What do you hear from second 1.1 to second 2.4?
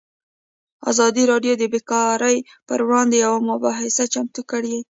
راډیو د بیکاري